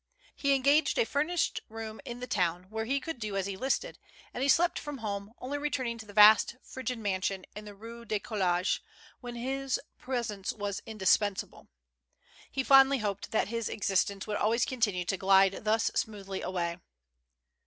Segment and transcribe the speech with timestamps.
[0.35, 3.99] He engaged a furnished room in the town, where he could do as he listed,
[4.33, 8.03] and he slept from home, only returning to the vast, frigid mansion in the Eue
[8.07, 8.81] du College
[9.19, 11.67] when his presence was indispensable.
[12.51, 16.79] He fondly hoped that his existence would always continue to glide thus smoothly away.